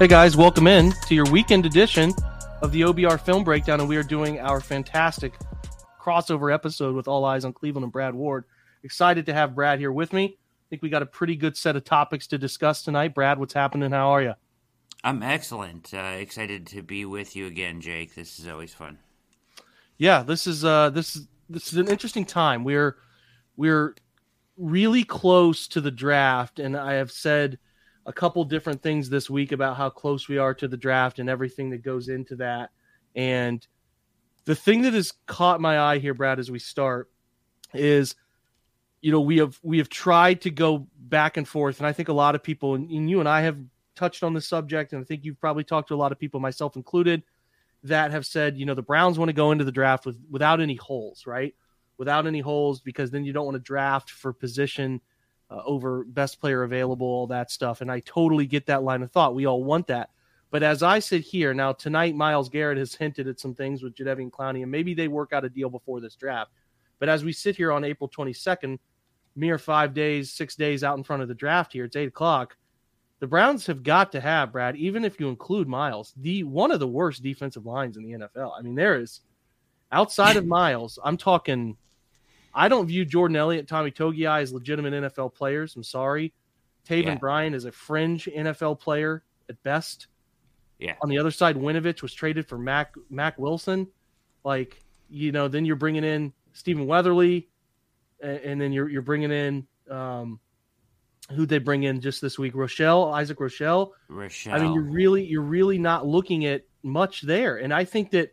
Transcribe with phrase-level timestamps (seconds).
[0.00, 2.14] Hey guys, welcome in to your weekend edition
[2.62, 5.34] of the OBR Film Breakdown, and we are doing our fantastic
[6.00, 8.46] crossover episode with All Eyez on Cleveland and Brad Ward.
[8.82, 10.24] Excited to have Brad here with me.
[10.24, 13.14] I think we got a pretty good set of topics to discuss tonight.
[13.14, 13.90] Brad, what's happening?
[13.90, 14.32] How are you?
[15.04, 15.92] I'm excellent.
[15.92, 18.14] Uh, excited to be with you again, Jake.
[18.14, 19.00] This is always fun.
[19.98, 22.64] Yeah, this is uh, this is this is an interesting time.
[22.64, 22.96] We're
[23.54, 23.94] we're
[24.56, 27.58] really close to the draft, and I have said
[28.06, 31.28] a couple different things this week about how close we are to the draft and
[31.28, 32.70] everything that goes into that.
[33.14, 33.66] And
[34.44, 37.10] the thing that has caught my eye here, Brad, as we start,
[37.74, 38.14] is
[39.00, 42.08] you know we have we have tried to go back and forth, and I think
[42.08, 43.58] a lot of people, and, you and I have
[43.94, 46.40] touched on the subject, and I think you've probably talked to a lot of people,
[46.40, 47.22] myself included,
[47.84, 50.60] that have said, you know, the Browns want to go into the draft with without
[50.60, 51.54] any holes, right?
[51.98, 55.00] Without any holes, because then you don't want to draft for position
[55.50, 57.80] uh, over best player available, all that stuff.
[57.80, 59.34] And I totally get that line of thought.
[59.34, 60.10] We all want that.
[60.50, 63.94] But as I sit here now tonight, Myles Garrett has hinted at some things with
[63.94, 66.50] Jadeveon Clowney, and maybe they work out a deal before this draft.
[66.98, 68.78] But as we sit here on April 22nd,
[69.36, 72.56] mere five days, six days out in front of the draft here, it's eight o'clock.
[73.20, 76.80] The Browns have got to have Brad, even if you include Myles, the one of
[76.80, 78.52] the worst defensive lines in the NFL.
[78.58, 79.20] I mean, there is
[79.92, 81.76] outside of Myles, I'm talking
[82.54, 85.76] I don't view Jordan Elliott, Tommy Togiai as legitimate NFL players.
[85.76, 86.32] I'm sorry.
[86.88, 87.14] Taven yeah.
[87.16, 90.08] Bryan is a fringe NFL player at best.
[90.78, 90.94] Yeah.
[91.02, 93.86] On the other side, Winovich was traded for Mac Mack Wilson.
[94.44, 97.48] Like, you know, then you're bringing in Stephen Weatherly,
[98.22, 100.40] and, and then you're you're bringing in um,
[101.32, 103.92] who they bring in just this week, Rochell Isaac Rochelle.
[104.08, 104.52] Rochell.
[104.52, 108.32] I mean, you're really you're really not looking at much there, and I think that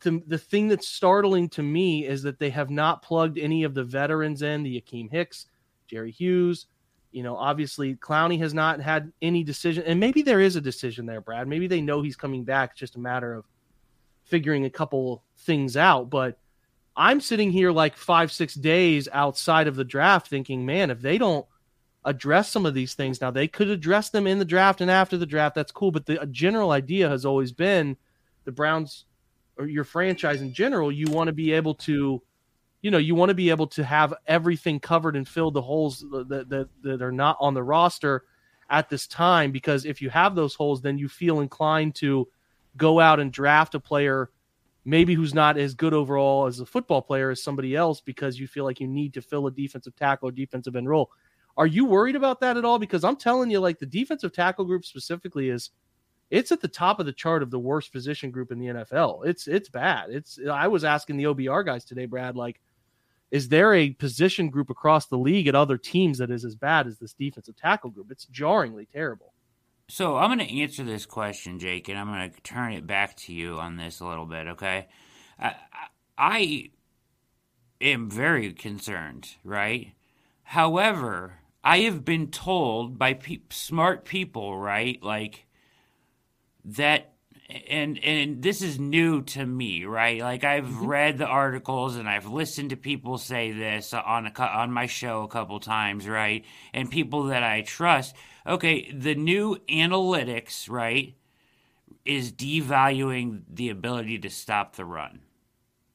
[0.00, 3.74] the, the thing that's startling to me is that they have not plugged any of
[3.74, 5.46] the veterans in the Akiem Hicks,
[5.86, 6.66] Jerry Hughes.
[7.12, 11.06] You know, obviously Clowney has not had any decision, and maybe there is a decision
[11.06, 11.46] there, Brad.
[11.46, 12.72] Maybe they know he's coming back.
[12.72, 13.44] It's just a matter of
[14.24, 16.10] figuring a couple things out.
[16.10, 16.38] But
[16.96, 21.18] I'm sitting here like five, six days outside of the draft, thinking, man, if they
[21.18, 21.46] don't
[22.04, 25.16] address some of these things now, they could address them in the draft and after
[25.16, 25.54] the draft.
[25.54, 25.92] That's cool.
[25.92, 27.96] But the general idea has always been
[28.44, 29.04] the Browns
[29.58, 32.22] or your franchise in general, you want to be able to,
[32.82, 36.00] you know, you want to be able to have everything covered and fill the holes
[36.00, 38.24] that, that, that are not on the roster
[38.70, 39.52] at this time.
[39.52, 42.28] Because if you have those holes, then you feel inclined to
[42.76, 44.30] go out and draft a player
[44.86, 48.46] maybe who's not as good overall as a football player as somebody else because you
[48.46, 51.10] feel like you need to fill a defensive tackle or defensive end role.
[51.56, 52.78] Are you worried about that at all?
[52.78, 55.70] Because I'm telling you, like the defensive tackle group specifically is–
[56.30, 59.26] it's at the top of the chart of the worst position group in the NFL.
[59.26, 60.10] It's it's bad.
[60.10, 62.60] It's I was asking the OBR guys today, Brad, like,
[63.30, 66.86] is there a position group across the league at other teams that is as bad
[66.86, 68.10] as this defensive tackle group?
[68.10, 69.32] It's jarringly terrible.
[69.88, 73.16] So I'm going to answer this question, Jake, and I'm going to turn it back
[73.18, 74.46] to you on this a little bit.
[74.48, 74.88] Okay,
[75.38, 75.54] I,
[76.16, 76.70] I
[77.80, 79.92] am very concerned, right?
[80.44, 85.46] However, I have been told by pe- smart people, right, like
[86.64, 87.14] that
[87.68, 90.20] and and this is new to me, right?
[90.20, 90.86] Like I've mm-hmm.
[90.86, 95.22] read the articles and I've listened to people say this on a on my show
[95.22, 96.44] a couple times, right?
[96.72, 98.14] And people that I trust.
[98.46, 101.14] Okay, the new analytics, right,
[102.04, 105.20] is devaluing the ability to stop the run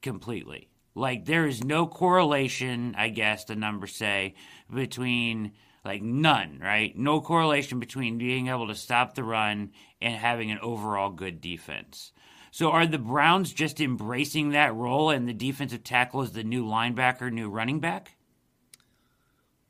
[0.02, 0.70] completely.
[0.96, 4.36] Like there is no correlation, I guess the numbers say,
[4.74, 5.54] between
[5.84, 6.98] like none, right?
[6.98, 12.12] No correlation between being able to stop the run and having an overall good defense.
[12.52, 16.66] So are the Browns just embracing that role and the defensive tackle is the new
[16.66, 18.16] linebacker, new running back?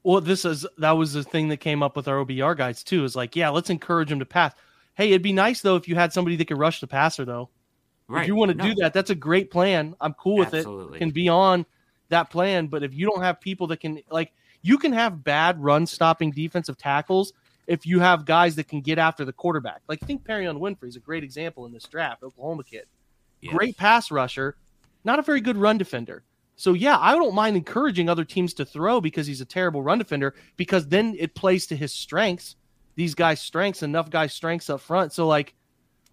[0.03, 3.03] Well, this is that was the thing that came up with our OBR guys too.
[3.03, 4.53] Is like, yeah, let's encourage them to pass.
[4.95, 7.49] Hey, it'd be nice though if you had somebody that could rush the passer though.
[8.07, 8.23] Right.
[8.23, 8.63] If you want to no.
[8.63, 9.95] do that, that's a great plan.
[10.01, 10.97] I'm cool with Absolutely.
[10.97, 10.99] it.
[10.99, 11.65] Can be on
[12.07, 15.61] that plan, but if you don't have people that can like you can have bad
[15.61, 17.33] run stopping defensive tackles
[17.67, 19.81] if you have guys that can get after the quarterback.
[19.87, 22.85] Like think Perrion Winfrey is a great example in this draft, Oklahoma kid.
[23.41, 23.53] Yes.
[23.53, 24.57] Great pass rusher,
[25.03, 26.23] not a very good run defender.
[26.55, 29.97] So yeah, I don't mind encouraging other teams to throw because he's a terrible run
[29.97, 32.55] defender because then it plays to his strengths.
[32.95, 35.13] These guys' strengths, enough guys' strengths up front.
[35.13, 35.55] So like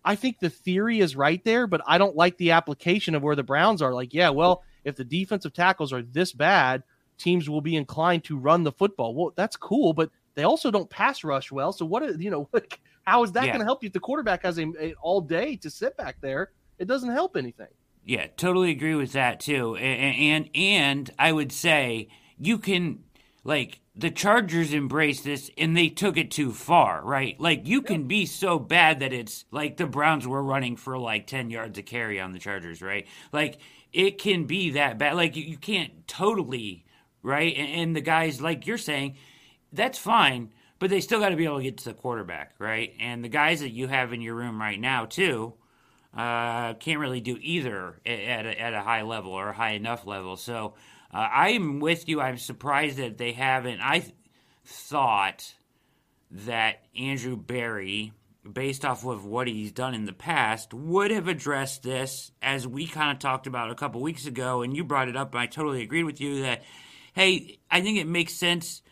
[0.06, 3.34] I think the theory is right there, but I don't like the application of where
[3.34, 3.93] the Browns are.
[3.93, 6.84] Like, yeah, well, if the defensive tackles are this bad,
[7.18, 9.14] teams will be inclined to run the football.
[9.14, 11.72] Well, that's cool, but they also don't pass rush well.
[11.72, 12.48] So what you know
[13.06, 13.52] how is that yeah.
[13.52, 16.16] going to help you if the quarterback has a, a, all day to sit back
[16.20, 16.50] there?
[16.78, 17.68] It doesn't help anything.
[18.04, 19.76] Yeah, totally agree with that too.
[19.76, 22.08] And and, and I would say
[22.38, 23.00] you can
[23.44, 27.40] like the Chargers embraced this and they took it too far, right?
[27.40, 31.26] Like you can be so bad that it's like the Browns were running for like
[31.26, 33.06] 10 yards of carry on the Chargers, right?
[33.32, 33.58] Like
[33.92, 35.14] it can be that bad.
[35.14, 36.84] Like you, you can't totally,
[37.26, 37.55] right?
[37.56, 39.17] And, and the guys, like you're saying,
[39.73, 42.94] that's fine, but they still got to be able to get to the quarterback, right?
[43.00, 45.55] And the guys that you have in your room right now, too,
[46.17, 50.06] uh, can't really do either at a, at a high level or a high enough
[50.06, 50.37] level.
[50.37, 50.75] So,
[51.12, 52.20] uh, I'm with you.
[52.20, 53.81] I'm surprised that they haven't.
[53.81, 54.14] I th-
[54.64, 55.55] thought
[56.31, 58.12] that Andrew Berry,
[58.50, 62.87] based off of what he's done in the past, would have addressed this, as we
[62.87, 65.46] kind of talked about a couple weeks ago, and you brought it up, and I
[65.46, 66.62] totally agreed with you that,
[67.16, 68.82] hey, I think it makes sense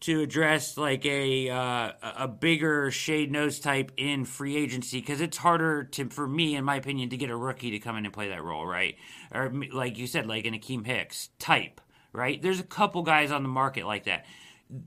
[0.00, 5.38] to address like a uh, a bigger shade nose type in free agency because it's
[5.38, 8.14] harder to for me in my opinion to get a rookie to come in and
[8.14, 8.96] play that role right?
[9.32, 11.80] Or like you said like an Akiem Hicks type
[12.12, 12.40] right?
[12.40, 14.26] There's a couple guys on the market like that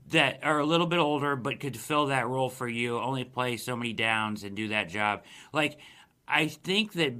[0.08, 3.56] that are a little bit older but could fill that role for you only play
[3.56, 5.22] so many downs and do that job.
[5.52, 5.78] Like
[6.26, 7.14] I think that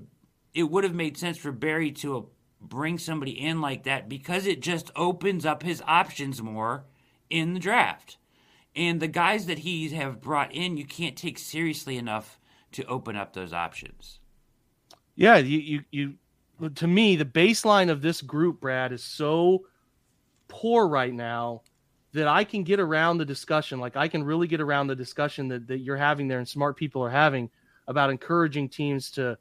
[0.52, 2.28] it would have made sense for Berry to
[2.68, 6.84] bring somebody in like that because it just opens up his options more
[7.30, 8.16] in the draft.
[8.76, 12.38] And the guys that he have brought in, you can't take seriously enough
[12.72, 14.18] to open up those options.
[15.14, 16.14] Yeah, you you, you
[16.74, 19.66] to me the baseline of this group, Brad, is so
[20.48, 21.62] poor right now
[22.12, 23.80] that I can get around the discussion.
[23.80, 26.76] Like I can really get around the discussion that, that you're having there and smart
[26.76, 27.50] people are having
[27.86, 29.36] about encouraging teams to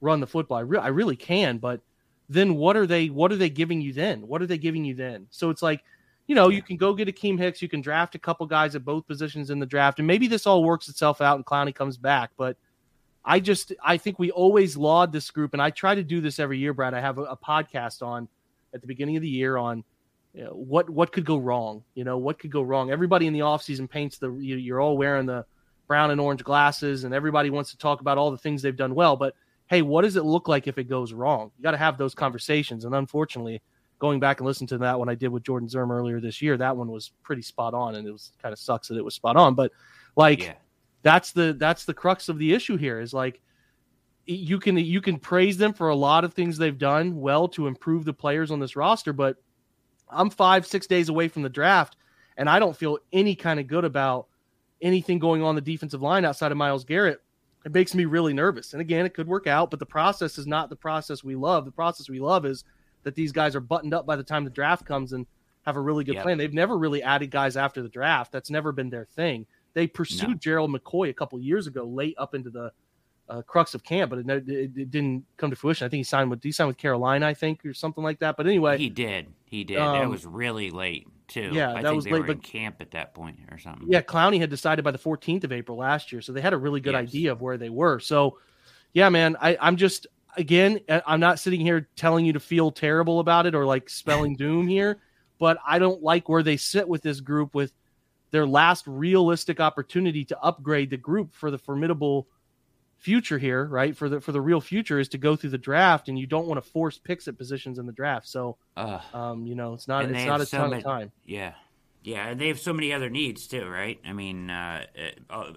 [0.00, 0.58] run the football.
[0.58, 1.80] I, re- I really can, but
[2.28, 4.26] then what are they what are they giving you then?
[4.26, 5.26] What are they giving you then?
[5.30, 5.82] So it's like
[6.26, 8.84] you know, you can go get Akiem Hicks, you can draft a couple guys at
[8.84, 11.98] both positions in the draft, and maybe this all works itself out and Clowney comes
[11.98, 12.30] back.
[12.36, 12.56] But
[13.24, 16.38] I just I think we always laud this group, and I try to do this
[16.38, 16.94] every year, Brad.
[16.94, 18.28] I have a, a podcast on
[18.72, 19.84] at the beginning of the year on
[20.34, 21.84] you know, what what could go wrong.
[21.94, 22.90] You know, what could go wrong.
[22.90, 25.46] Everybody in the offseason paints the you, you're all wearing the
[25.86, 28.94] brown and orange glasses, and everybody wants to talk about all the things they've done
[28.94, 29.16] well.
[29.16, 29.34] But
[29.66, 31.50] hey, what does it look like if it goes wrong?
[31.56, 33.62] You got to have those conversations, and unfortunately
[33.98, 36.56] going back and listening to that one I did with Jordan Zirm earlier this year,
[36.56, 39.14] that one was pretty spot on, and it was kind of sucks that it was
[39.14, 39.54] spot on.
[39.54, 39.72] But
[40.16, 40.54] like yeah.
[41.02, 43.40] that's the that's the crux of the issue here is like
[44.26, 47.66] you can you can praise them for a lot of things they've done well to
[47.66, 49.36] improve the players on this roster, but
[50.08, 51.96] I'm five six days away from the draft,
[52.36, 54.26] and I don't feel any kind of good about
[54.82, 57.22] anything going on the defensive line outside of Myles Garrett.
[57.64, 58.72] It makes me really nervous.
[58.72, 61.64] And again, it could work out, but the process is not the process we love.
[61.64, 62.64] The process we love is
[63.04, 65.26] that these guys are buttoned up by the time the draft comes and
[65.62, 66.24] have a really good yep.
[66.24, 66.36] plan.
[66.36, 68.32] They've never really added guys after the draft.
[68.32, 69.46] That's never been their thing.
[69.72, 70.34] They pursued no.
[70.34, 72.70] Gerald McCoy a couple years ago, late up into the
[73.28, 75.86] uh, crux of camp, but it, it, it, didn't come to fruition.
[75.86, 78.36] I think he signed with he signed with Carolina, I think, or something like that.
[78.36, 79.28] But anyway, he did.
[79.46, 79.78] He did.
[79.78, 81.50] Um, that was really late too.
[81.52, 82.26] Yeah, I that was late.
[82.26, 83.86] but camp at that point or something.
[83.90, 86.58] Yeah, Clowney had decided by the 14th of April last year, so they had a
[86.58, 87.02] really good yes.
[87.02, 87.98] idea of where they were.
[88.00, 88.38] So,
[88.92, 90.06] yeah, man, I, I'm just
[90.36, 94.36] again, I'm not sitting here telling you to feel terrible about it or like spelling
[94.38, 94.98] doom here,
[95.38, 97.72] but I don't like where they sit with this group with
[98.30, 102.26] their last realistic opportunity to upgrade the group for the formidable
[103.04, 103.94] future here, right?
[103.94, 106.46] For the for the real future is to go through the draft, and you don't
[106.46, 108.26] want to force picks at positions in the draft.
[108.26, 111.12] So, uh, um, you know, it's not it's not a so ton many, of time.
[111.26, 111.52] Yeah,
[112.02, 114.00] yeah, and they have so many other needs too, right?
[114.06, 114.86] I mean, uh,
[115.28, 115.52] uh,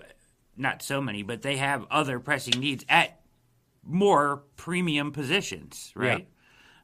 [0.57, 3.21] not so many, but they have other pressing needs at
[3.81, 6.27] more premium positions, right?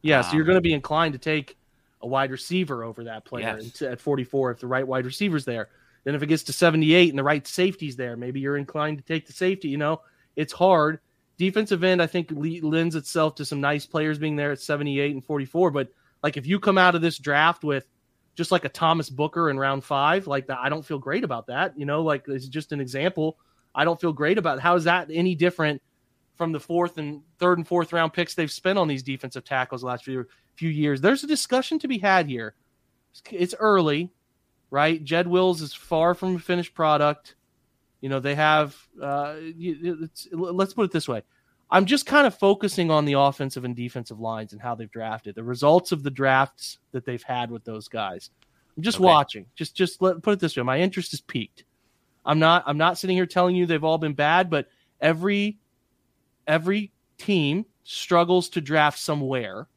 [0.02, 1.58] Yeah, yeah um, so you're going to be inclined to take
[2.02, 3.82] a wide receiver over that player yes.
[3.82, 5.68] at 44 if the right wide receiver's there.
[6.06, 9.04] Then if it gets to 78 and the right safety's there, maybe you're inclined to
[9.04, 9.68] take the safety.
[9.68, 10.02] You know,
[10.36, 11.00] it's hard.
[11.38, 15.26] Defensive end, I think, lends itself to some nice players being there at 78 and
[15.26, 15.72] 44.
[15.72, 15.90] But
[16.22, 17.88] like if you come out of this draft with
[18.36, 21.48] just like a Thomas Booker in round five, like that, I don't feel great about
[21.48, 21.78] that.
[21.78, 23.38] You know, like it's just an example.
[23.76, 24.62] I don't feel great about it.
[24.62, 25.82] how is that any different
[26.36, 29.82] from the fourth and third and fourth round picks they've spent on these defensive tackles
[29.82, 30.26] the last few
[30.56, 31.02] few years.
[31.02, 32.56] There's a discussion to be had here.
[33.32, 34.12] It's early,
[34.72, 35.04] right?
[35.04, 37.36] Jed Wills is far from a finished product.
[38.04, 38.76] You know they have.
[39.02, 39.36] Uh,
[40.34, 41.22] let's put it this way.
[41.72, 45.36] I'm just kind of focusing on the offensive and defensive lines and how they've drafted
[45.36, 48.30] the results of the drafts that they've had with those guys.
[48.76, 49.06] I'm just okay.
[49.06, 49.46] watching.
[49.56, 50.64] Just just let put it this way.
[50.64, 51.64] My interest is peaked.
[52.26, 54.68] I'm not I'm not sitting here telling you they've all been bad, but
[55.00, 55.60] every
[56.46, 59.70] every team struggles to draft somewhere.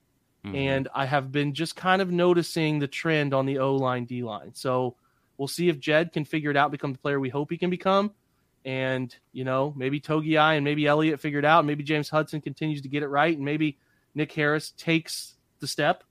[0.44, 0.56] Mm-hmm.
[0.56, 4.24] And I have been just kind of noticing the trend on the O line, D
[4.24, 4.50] line.
[4.52, 4.96] So
[5.38, 7.70] we'll see if Jed can figure it out, become the player we hope he can
[7.70, 8.12] become.
[8.64, 11.64] And, you know, maybe Togiai and maybe Elliott figured out.
[11.64, 13.36] Maybe James Hudson continues to get it right.
[13.36, 13.78] And maybe
[14.14, 16.02] Nick Harris takes the step.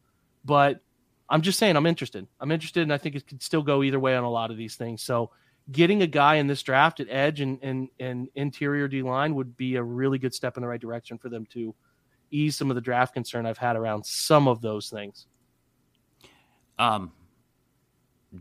[0.46, 0.82] But
[1.30, 2.28] I'm just saying I'm interested.
[2.40, 4.58] I'm interested, and I think it could still go either way on a lot of
[4.58, 5.02] these things.
[5.02, 5.32] So
[5.72, 9.58] getting a guy in this draft at edge and and, and interior D line would
[9.58, 11.74] be a really good step in the right direction for them to
[12.30, 15.26] ease some of the draft concern I've had around some of those things.
[16.78, 17.12] Um,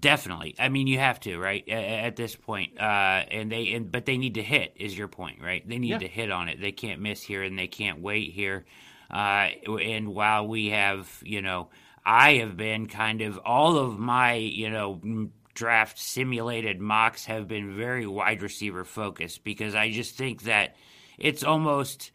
[0.00, 0.54] definitely.
[0.58, 1.66] I mean, you have to, right?
[1.68, 4.74] At, this point, uh, and they and but they need to hit.
[4.76, 5.66] Is your point, right?
[5.66, 5.98] They need yeah.
[5.98, 6.60] to hit on it.
[6.60, 8.64] They can't miss here, and they can't wait here.
[9.10, 11.68] Uh, and while we have, you know,
[12.04, 17.76] I have been kind of all of my, you know, draft simulated mocks have been
[17.76, 20.76] very wide receiver focused because I just think that
[21.18, 22.10] it's almost,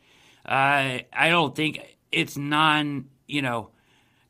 [0.46, 1.80] uh, I don't think
[2.12, 3.70] it's non, you know,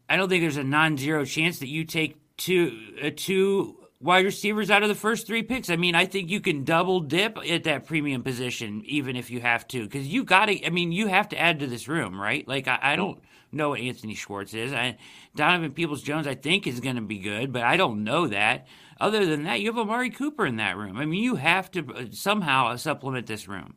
[0.08, 4.72] I don't think there's a non-zero chance that you take two uh, two wide receivers
[4.72, 5.70] out of the first three picks.
[5.70, 9.42] I mean, I think you can double dip at that premium position even if you
[9.42, 10.66] have to because you got to.
[10.66, 12.48] I mean, you have to add to this room, right?
[12.48, 13.20] Like I, I don't
[13.52, 14.74] know what Anthony Schwartz is.
[14.74, 14.98] I,
[15.36, 18.68] Donovan Peoples Jones, I think, is going to be good, but I don't know that.
[19.00, 20.98] Other than that, you have Amari Cooper in that room.
[20.98, 23.76] I mean, you have to uh, somehow supplement this room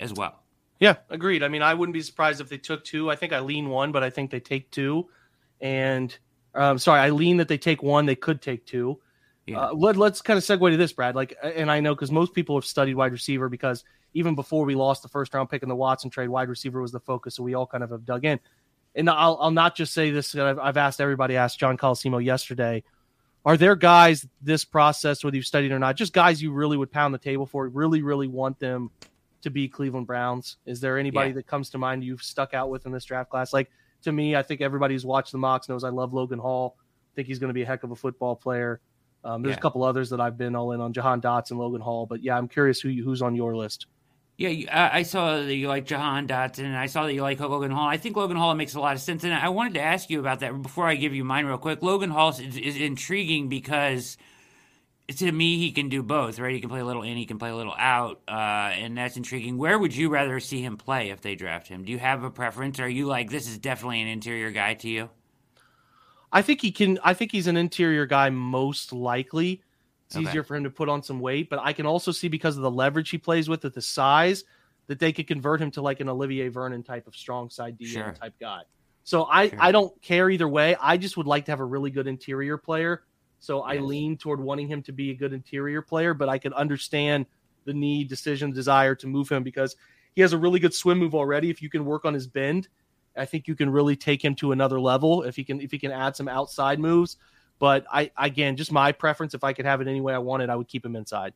[0.00, 0.42] as well.
[0.80, 1.42] Yeah, agreed.
[1.42, 3.10] I mean, I wouldn't be surprised if they took two.
[3.10, 5.08] I think I lean one, but I think they take two.
[5.60, 6.16] And
[6.54, 8.06] um, sorry, I lean that they take one.
[8.06, 9.00] They could take two.
[9.46, 9.60] Yeah.
[9.60, 11.14] Uh, let, let's kind of segue to this, Brad.
[11.14, 13.84] Like, and I know because most people have studied wide receiver because
[14.14, 16.92] even before we lost the first round pick in the Watson trade, wide receiver was
[16.92, 17.34] the focus.
[17.34, 18.40] So we all kind of have dug in.
[18.94, 20.34] And I'll, I'll not just say this.
[20.34, 21.36] I've, I've asked everybody.
[21.36, 22.84] Asked John Colosimo yesterday
[23.44, 26.90] are there guys this process, whether you've studied or not, just guys you really would
[26.90, 28.90] pound the table for, really, really want them
[29.42, 30.56] to be Cleveland Browns?
[30.64, 31.34] Is there anybody yeah.
[31.34, 33.52] that comes to mind you've stuck out with in this draft class?
[33.52, 33.70] Like
[34.04, 36.76] to me, I think everybody who's watched the mocks knows I love Logan Hall.
[36.78, 38.80] I think he's going to be a heck of a football player.
[39.24, 39.58] Um, there's yeah.
[39.58, 42.06] a couple others that I've been all in on, Jahan Dotson, Logan Hall.
[42.06, 43.86] But yeah, I'm curious who who's on your list.
[44.36, 47.70] Yeah, I saw that you like Jahan Dotson, and I saw that you like Logan
[47.70, 47.88] Hall.
[47.88, 50.18] I think Logan Hall makes a lot of sense, and I wanted to ask you
[50.18, 51.82] about that before I give you mine real quick.
[51.82, 54.16] Logan Hall is, is intriguing because
[55.08, 56.54] to me he can do both, right?
[56.54, 59.16] He can play a little in, he can play a little out, uh, and that's
[59.16, 59.58] intriguing.
[59.58, 61.84] Where would you rather see him play if they draft him?
[61.84, 62.80] Do you have a preference?
[62.80, 65.10] Are you like this is definitely an interior guy to you?
[66.32, 66.98] I think he can.
[67.04, 69.62] I think he's an interior guy most likely.
[70.06, 70.28] It's okay.
[70.28, 72.62] easier for him to put on some weight, but I can also see because of
[72.62, 74.44] the leverage he plays with at the size
[74.86, 77.86] that they could convert him to like an Olivier Vernon type of strong side DM
[77.86, 78.14] sure.
[78.20, 78.62] type guy.
[79.02, 79.58] So I, sure.
[79.60, 80.76] I don't care either way.
[80.80, 83.02] I just would like to have a really good interior player.
[83.44, 83.76] So yes.
[83.76, 87.26] I lean toward wanting him to be a good interior player, but I can understand
[87.64, 89.76] the need, decision, desire to move him because
[90.14, 91.50] he has a really good swim move already.
[91.50, 92.68] If you can work on his bend,
[93.16, 95.22] I think you can really take him to another level.
[95.22, 97.16] If he can, if he can add some outside moves,
[97.58, 99.34] but I again, just my preference.
[99.34, 101.34] If I could have it any way I wanted, I would keep him inside.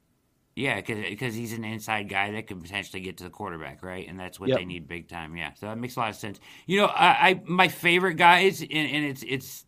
[0.57, 4.09] Yeah, because he's an inside guy that can potentially get to the quarterback, right?
[4.09, 4.59] And that's what yep.
[4.59, 5.37] they need big time.
[5.37, 6.41] Yeah, so that makes a lot of sense.
[6.67, 9.67] You know, I, I my favorite guys, and, and it's it's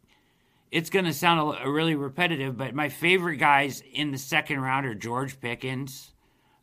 [0.71, 4.61] it's going to sound a, a, really repetitive, but my favorite guys in the second
[4.61, 6.12] round are George Pickens,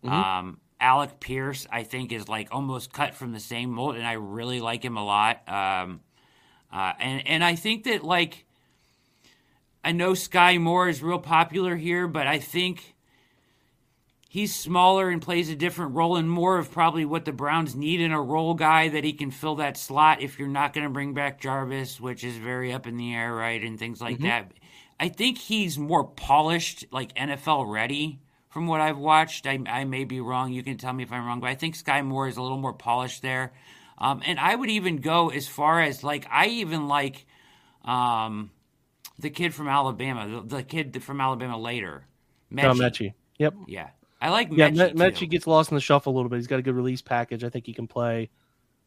[0.04, 0.14] mm-hmm.
[0.14, 1.68] um, Alec Pierce.
[1.72, 4.98] I think is like almost cut from the same mold, and I really like him
[4.98, 5.48] a lot.
[5.48, 6.02] Um,
[6.72, 8.46] uh, and and I think that like
[9.84, 12.96] I know Skyy Moore is real popular here, but I think
[14.38, 18.00] he's smaller and plays a different role and more of probably what the Browns need
[18.00, 20.91] in a role guy that he can fill that slot if you're not going to
[20.91, 23.60] bring back Jarvis, which is very up in the air, right?
[23.63, 24.27] And things like mm-hmm.
[24.27, 24.51] that.
[25.00, 29.48] I think he's more polished, like NFL ready from what I've watched.
[29.48, 30.53] I, I, may be wrong.
[30.53, 32.60] You can tell me if I'm wrong, but I think Skyy Moore is a little
[32.60, 33.53] more polished there.
[33.98, 37.25] Um, and I would even go as far as like, I even like,
[37.84, 38.51] um,
[39.17, 42.06] the kid from Alabama, the, the kid from Alabama later.
[42.51, 43.13] Metchie.
[43.13, 43.15] Oh.
[43.39, 43.53] Yep.
[43.67, 43.89] Yeah.
[44.20, 44.50] I like.
[44.52, 46.38] Yeah, Metchie gets lost in the shuffle a little bit.
[46.38, 47.44] He's got a good release package.
[47.44, 48.30] I think he can play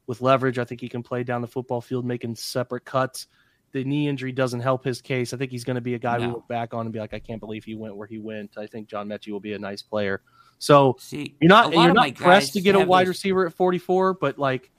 [0.07, 0.59] with leverage.
[0.59, 3.29] I think he can play down the football field making separate cuts.
[3.73, 5.33] The knee injury doesn't help his case.
[5.33, 6.27] I think he's going to be a guy no.
[6.27, 8.59] we look back on and be like, I can't believe he went where he went.
[8.59, 10.23] I think John Metchie will be a nice player.
[10.59, 14.39] So See, you're not you're not pressed to get a wide receiver at 44, but
[14.39, 14.71] like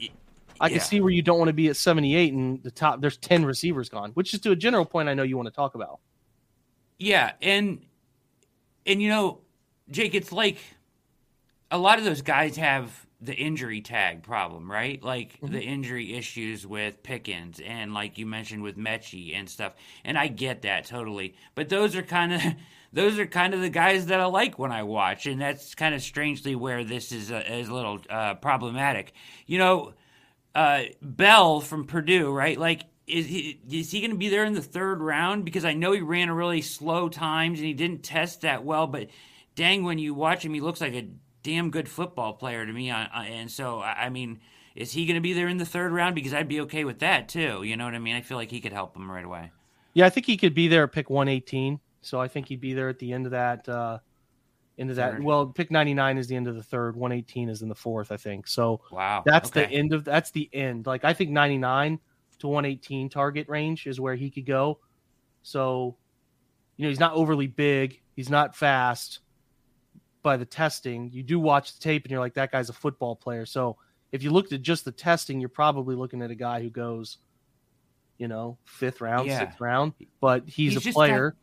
[0.60, 3.17] I can see where you don't want to be at 78 and the top there's
[3.17, 5.74] 10 receivers gone, which is to a general point I know you want to talk
[5.74, 6.00] about.
[7.00, 7.81] Yeah, and
[8.86, 9.39] and you know,
[9.91, 10.57] Jake, it's like
[11.69, 15.01] a lot of those guys have the injury tag problem, right?
[15.03, 15.53] Like mm-hmm.
[15.53, 19.74] the injury issues with Pickens and like you mentioned with Metchie and stuff.
[20.03, 21.36] And I get that totally.
[21.53, 22.41] But those are kind of
[22.93, 25.95] those are kind of the guys that I like when I watch, and that's kind
[25.95, 29.13] of strangely where this is a, is a little uh, problematic.
[29.45, 29.93] You know,
[30.53, 32.57] uh, Bell from Purdue, right?
[32.57, 35.45] Like, is he is he going to be there in the third round?
[35.45, 38.88] Because I know he ran a really slow times and he didn't test that well.
[38.88, 39.07] But
[39.55, 41.08] dang, when you watch him, he looks like a
[41.43, 42.89] damn good football player to me.
[42.89, 44.39] And so, I mean,
[44.75, 46.15] is he going to be there in the third round?
[46.15, 47.63] Because I'd be okay with that too.
[47.63, 48.15] You know what I mean?
[48.15, 49.51] I feel like he could help him right away.
[49.93, 51.79] Yeah, I think he could be there at pick 118.
[52.01, 53.67] So I think he'd be there at the end of that.
[53.67, 54.00] Uh,
[54.77, 55.13] into that.
[55.13, 55.24] Third.
[55.24, 56.96] Well, pick 99 is the end of the third.
[56.96, 58.48] 118 is in the fourth, I think.
[58.48, 59.65] So wow, that's okay.
[59.65, 60.88] the end of that's the end.
[60.88, 62.00] Like I think 99
[62.39, 64.79] to 118 target range is where he could go.
[65.43, 65.98] So,
[66.77, 68.01] you know, he's not overly big.
[68.15, 69.20] He's not fast.
[70.23, 73.15] By the testing, you do watch the tape and you're like, that guy's a football
[73.15, 73.45] player.
[73.45, 73.77] So
[74.11, 77.17] if you looked at just the testing, you're probably looking at a guy who goes,
[78.17, 79.39] you know, fifth round, yeah.
[79.39, 79.93] sixth round.
[80.19, 81.31] But he's, he's a player.
[81.31, 81.37] Got,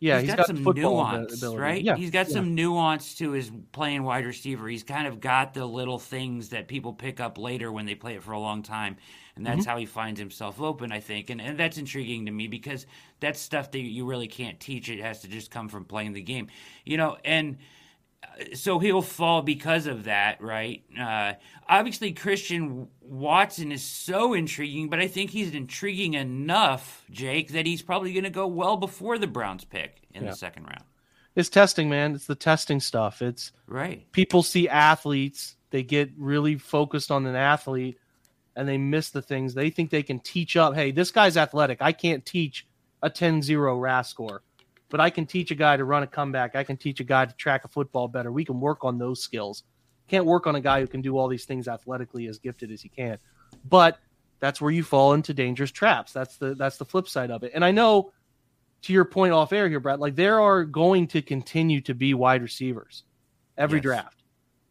[0.00, 1.60] yeah, he's, he's got, got, some nuance, ability.
[1.60, 1.82] right?
[1.82, 2.34] Yeah, he's got yeah.
[2.34, 4.68] some nuance to his playing wide receiver.
[4.68, 8.14] He's kind of got the little things that people pick up later when they play
[8.14, 8.96] it for a long time,
[9.34, 9.70] and that's mm-hmm.
[9.70, 10.92] how he finds himself open.
[10.92, 12.86] I think, and and that's intriguing to me because
[13.20, 14.90] that's stuff that you really can't teach.
[14.90, 16.48] It has to just come from playing the game,
[16.84, 17.56] you know, and
[18.54, 20.82] so he'll fall because of that, right?
[20.98, 21.34] Uh,
[21.68, 27.82] obviously, Christian Watson is so intriguing, but I think he's intriguing enough, Jake, that he's
[27.82, 30.30] probably going to go well before the Browns pick in yeah.
[30.30, 30.84] the second round.
[31.36, 32.14] It's testing, man.
[32.14, 33.20] It's the testing stuff.
[33.20, 34.10] It's right.
[34.12, 37.98] People see athletes, they get really focused on an athlete,
[38.56, 40.74] and they miss the things they think they can teach up.
[40.74, 41.78] Hey, this guy's athletic.
[41.80, 42.66] I can't teach
[43.02, 44.42] a 10-0 RAS score
[44.90, 46.56] but I can teach a guy to run a comeback.
[46.56, 48.30] I can teach a guy to track a football better.
[48.30, 49.64] We can work on those skills.
[50.08, 52.82] Can't work on a guy who can do all these things athletically as gifted as
[52.82, 53.18] he can.
[53.64, 53.98] But
[54.40, 56.12] that's where you fall into dangerous traps.
[56.12, 57.52] That's the that's the flip side of it.
[57.54, 58.12] And I know
[58.82, 62.12] to your point off air here, Brad, like there are going to continue to be
[62.12, 63.04] wide receivers
[63.56, 63.82] every yes.
[63.82, 64.22] draft.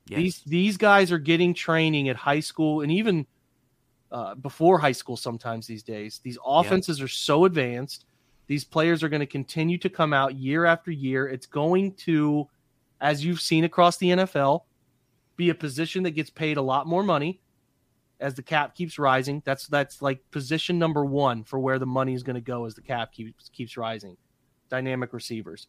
[0.08, 0.17] Yes.
[0.17, 3.25] These these guys are getting training at high school and even
[4.12, 6.22] uh, before high school sometimes these days.
[6.24, 8.05] These offenses are so advanced
[8.48, 11.28] these players are going to continue to come out year after year.
[11.28, 12.48] It's going to,
[13.00, 14.62] as you've seen across the NFL,
[15.36, 17.42] be a position that gets paid a lot more money
[18.20, 19.42] as the cap keeps rising.
[19.46, 22.76] That's that's like position number one for where the money is going to go as
[22.76, 24.18] the cap keeps keeps rising.
[24.70, 25.68] Dynamic receivers,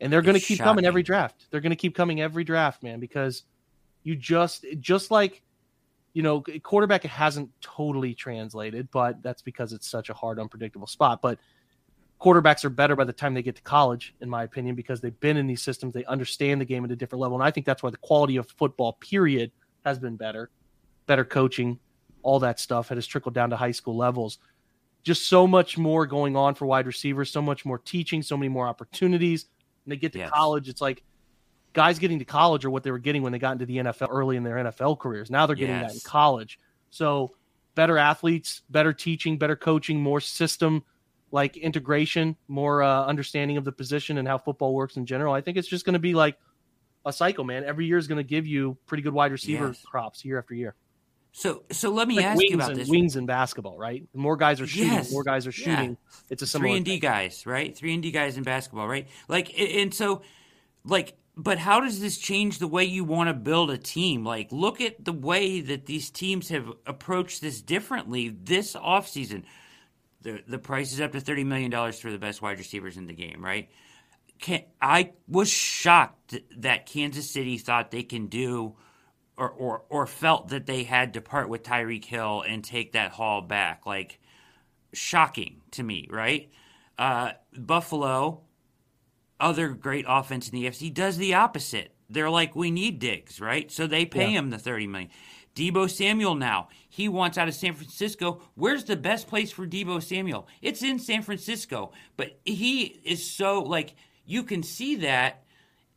[0.00, 0.70] and they're going to keep shocking.
[0.70, 1.46] coming every draft.
[1.50, 3.44] They're going to keep coming every draft, man, because
[4.02, 5.42] you just just like
[6.12, 10.86] you know quarterback it hasn't totally translated, but that's because it's such a hard, unpredictable
[10.86, 11.22] spot.
[11.22, 11.38] But
[12.22, 15.18] quarterbacks are better by the time they get to college, in my opinion, because they've
[15.18, 15.92] been in these systems.
[15.92, 17.36] They understand the game at a different level.
[17.36, 19.50] And I think that's why the quality of football, period,
[19.84, 20.48] has been better.
[21.06, 21.80] Better coaching,
[22.22, 24.38] all that stuff has trickled down to high school levels.
[25.02, 28.48] Just so much more going on for wide receivers, so much more teaching, so many
[28.48, 29.46] more opportunities.
[29.84, 30.30] When they get to yes.
[30.30, 31.02] college, it's like
[31.72, 34.08] guys getting to college are what they were getting when they got into the NFL
[34.10, 35.28] early in their NFL careers.
[35.28, 35.90] Now they're getting yes.
[35.90, 36.60] that in college.
[36.90, 37.32] So
[37.74, 40.84] better athletes, better teaching, better coaching, more system
[41.32, 45.34] like integration, more uh, understanding of the position and how football works in general.
[45.34, 46.36] I think it's just going to be like
[47.04, 47.64] a cycle, man.
[47.64, 49.82] Every year is going to give you pretty good wide receiver yes.
[49.82, 50.74] crops year after year.
[51.32, 52.90] So, so let me like ask you about and, this.
[52.90, 54.06] Wings in basketball, right?
[54.12, 55.10] The more guys are shooting, yes.
[55.10, 55.92] more guys are shooting.
[55.92, 56.20] Yeah.
[56.28, 57.74] It's a similar three and D guys, right?
[57.74, 59.08] Three and D guys in basketball, right?
[59.28, 60.20] Like, and so,
[60.84, 64.22] like, but how does this change the way you want to build a team?
[64.26, 69.44] Like, look at the way that these teams have approached this differently this offseason
[70.22, 73.06] the the price is up to thirty million dollars for the best wide receivers in
[73.06, 73.68] the game, right?
[74.40, 78.76] Can, I was shocked that Kansas City thought they can do,
[79.36, 83.12] or or or felt that they had to part with Tyreek Hill and take that
[83.12, 83.86] haul back.
[83.86, 84.18] Like
[84.92, 86.50] shocking to me, right?
[86.98, 88.42] Uh, Buffalo,
[89.40, 91.94] other great offense in the AFC, does the opposite.
[92.10, 93.70] They're like, we need Diggs, right?
[93.72, 94.38] So they pay yeah.
[94.38, 95.10] him the thirty million.
[95.54, 96.68] Deebo Samuel now.
[96.88, 98.42] He wants out of San Francisco.
[98.54, 100.46] Where's the best place for Deebo Samuel?
[100.60, 101.92] It's in San Francisco.
[102.16, 105.44] But he is so, like, you can see that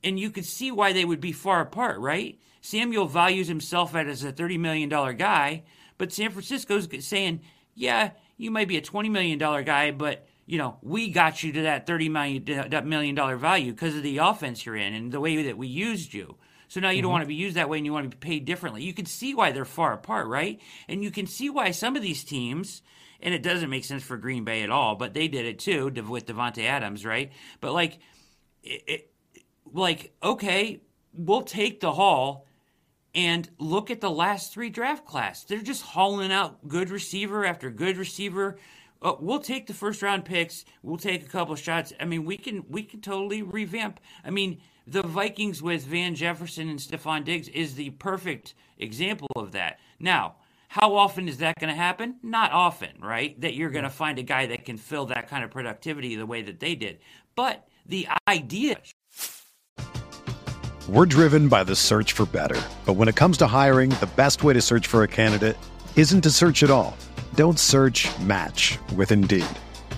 [0.03, 2.39] and you can see why they would be far apart, right?
[2.61, 5.63] Samuel values himself as a $30 million guy,
[5.97, 7.41] but San Francisco's saying,
[7.73, 11.61] yeah, you might be a $20 million guy, but you know, we got you to
[11.63, 15.67] that $30 million value because of the offense you're in and the way that we
[15.67, 16.37] used you.
[16.75, 17.03] So now you mm-hmm.
[17.03, 18.83] don't want to be used that way and you want to be paid differently.
[18.83, 20.59] You can see why they're far apart, right?
[20.89, 22.81] And you can see why some of these teams,
[23.21, 25.85] and it doesn't make sense for Green Bay at all, but they did it too
[25.85, 27.31] with Davante Adams, right?
[27.61, 27.99] But like,
[28.61, 29.11] it, it,
[29.71, 30.81] like okay,
[31.13, 32.45] we'll take the haul
[33.13, 35.45] and look at the last three draft class.
[35.45, 38.57] They're just hauling out good receiver after good receiver.
[39.01, 40.65] Uh, we'll take the first round picks.
[40.83, 41.93] We'll take a couple shots.
[42.01, 44.01] I mean, we can we can totally revamp.
[44.25, 49.51] I mean, the Vikings with Van Jefferson and Stefon Diggs is the perfect example of
[49.53, 49.79] that.
[49.99, 50.35] Now,
[50.67, 52.17] how often is that going to happen?
[52.21, 53.39] Not often, right?
[53.41, 56.25] That you're going to find a guy that can fill that kind of productivity the
[56.25, 56.99] way that they did.
[57.35, 58.77] But the idea.
[60.87, 62.61] We're driven by the search for better.
[62.85, 65.57] But when it comes to hiring, the best way to search for a candidate
[65.95, 66.95] isn't to search at all.
[67.35, 69.45] Don't search match with Indeed.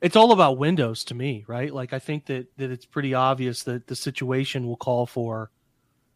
[0.00, 1.72] It's all about windows to me, right?
[1.72, 5.50] Like I think that that it's pretty obvious that the situation will call for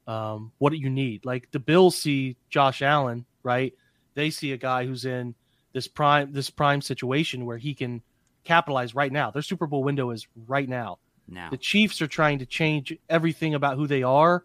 [0.06, 1.24] um, what you need.
[1.24, 3.74] Like the Bills see Josh Allen, right?
[4.14, 5.34] They see a guy who's in
[5.72, 8.02] this prime this prime situation where he can
[8.44, 9.30] capitalize right now.
[9.30, 10.98] Their Super Bowl window is right now.
[11.26, 14.44] Now, The Chiefs are trying to change everything about who they are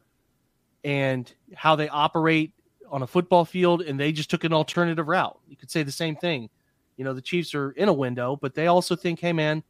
[0.84, 2.54] and how they operate
[2.89, 5.38] on a football field, and they just took an alternative route.
[5.47, 6.49] You could say the same thing.
[6.99, 9.63] You know, the Chiefs are in a window, but they also think, hey, man,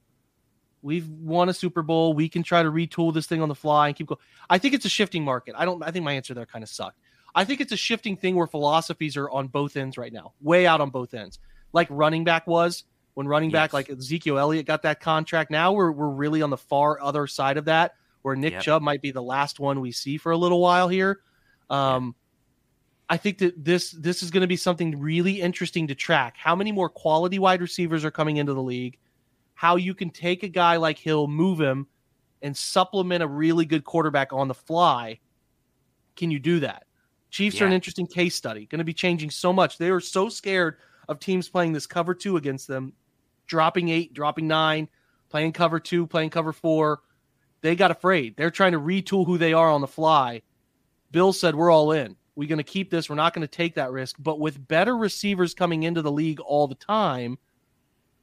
[0.81, 2.13] we've won a Super Bowl.
[2.15, 4.17] We can try to retool this thing on the fly and keep going.
[4.49, 5.53] I think it's a shifting market.
[5.55, 6.97] I don't, I think my answer there kind of sucked.
[7.35, 10.65] I think it's a shifting thing where philosophies are on both ends right now, way
[10.65, 11.37] out on both ends.
[11.71, 13.73] Like running back was when running back, Yes.
[13.73, 15.51] like Ezekiel Elliott got that contract.
[15.51, 18.61] Now we're, we're really on the far other side of that, where Nick Yep.
[18.63, 21.19] Chubb might be the last one we see for a little while here.
[21.69, 22.15] Um,
[23.09, 26.35] I think that this this is going to be something really interesting to track.
[26.37, 28.97] How many more quality wide receivers are coming into the league?
[29.55, 31.87] How you can take a guy like Hill, move him,
[32.41, 35.19] and supplement a really good quarterback on the fly.
[36.15, 36.85] Can you do that?
[37.31, 38.65] Chiefs are an interesting case study.
[38.65, 39.77] Going to be changing so much.
[39.77, 42.93] They were so scared of teams playing this cover two against them,
[43.47, 44.87] dropping eight, dropping nine,
[45.29, 47.01] playing cover two, playing cover four.
[47.61, 48.35] They got afraid.
[48.37, 50.41] They're trying to retool who they are on the fly.
[51.11, 52.15] Bill said, We're all in.
[52.39, 53.09] We're going to keep this.
[53.09, 54.15] We're not going to take that risk.
[54.17, 57.37] But with better receivers coming into the league all the time,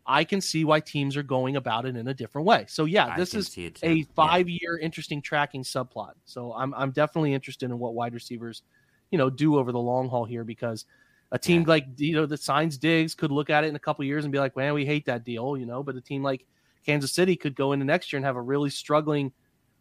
[0.07, 2.65] I can see why teams are going about it in a different way.
[2.67, 3.87] So, yeah, this is see it too.
[3.87, 6.13] a five year interesting tracking subplot.
[6.25, 8.63] So, I'm, I'm definitely interested in what wide receivers,
[9.11, 10.87] you know, do over the long haul here because
[11.31, 11.69] a team Yeah.
[11.69, 14.33] like, you know, that signs Diggs could look at it in a couple years and
[14.33, 16.47] be like, man, we hate that deal, you know, but a team like
[16.87, 19.31] Kansas City could go into next year and have a really struggling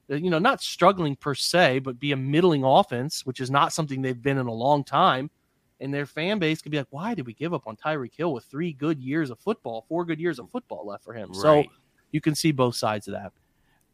[0.07, 4.01] you know, not struggling per se, but be a middling offense, which is not something
[4.01, 5.29] they've been in a long time.
[5.79, 8.31] And their fan base could be like, why did we give up on Tyreek Hill
[8.31, 11.33] with three good years of football, four good years of football left for him?
[11.33, 11.65] So
[12.11, 13.33] you can see both sides of that.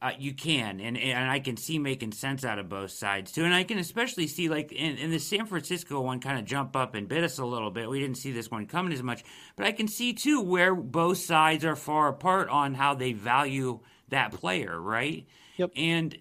[0.01, 3.45] Uh, you can, and and I can see making sense out of both sides too,
[3.45, 6.75] and I can especially see like in, in the San Francisco one kind of jump
[6.75, 7.87] up and bit us a little bit.
[7.87, 9.23] We didn't see this one coming as much,
[9.55, 13.79] but I can see too where both sides are far apart on how they value
[14.09, 15.27] that player, right?
[15.57, 15.71] Yep.
[15.75, 16.17] And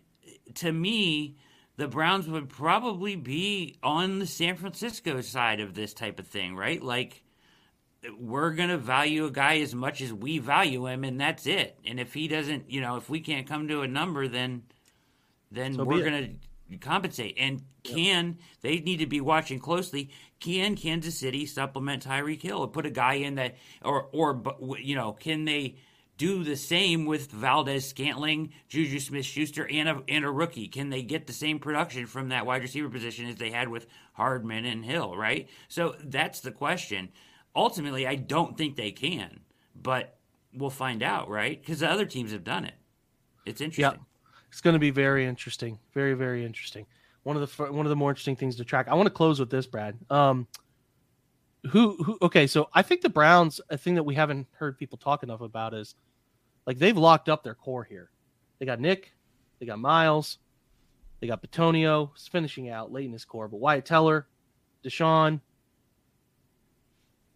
[0.56, 1.36] to me,
[1.76, 6.54] the Browns would probably be on the San Francisco side of this type of thing,
[6.54, 6.82] right?
[6.82, 7.22] Like
[8.18, 11.78] we're going to value a guy as much as we value him and that's it.
[11.86, 14.62] And if he doesn't, you know, if we can't come to a number then
[15.50, 16.38] then So we're going
[16.70, 17.36] to compensate.
[17.38, 20.10] And can they need to be watching closely?
[20.38, 24.42] Can Kansas City supplement Tyreek Hill or put a guy in that or or
[24.78, 25.76] you know, can they
[26.20, 30.68] do the same with Valdes Scantling, Juju Smith Schuster, and a, and a rookie?
[30.68, 33.86] Can they get the same production from that wide receiver position as they had with
[34.12, 35.48] Hardman and Hill, right?
[35.68, 37.08] So that's the question.
[37.56, 39.40] Ultimately, I don't think they can,
[39.74, 40.18] but
[40.52, 41.58] we'll find out, right?
[41.58, 42.74] Because the other teams have done it.
[43.46, 44.04] It's interesting.
[44.50, 46.84] It's going to be very interesting, very very interesting.
[47.22, 48.88] One of the one of the more interesting things to track.
[48.88, 49.96] I want to close with this, Brad.
[50.10, 50.46] Um,
[51.70, 52.18] who who?
[52.20, 53.58] Okay, so I think the Browns.
[53.70, 55.94] A thing that we haven't heard people talk enough about is
[56.70, 58.10] like they've locked up their core here.
[58.60, 59.12] They got Nick,
[59.58, 60.38] they got Myles,
[61.18, 64.28] they got Bitonio finishing out late in his core, but Wyatt Teller,
[64.84, 65.40] Deshaun,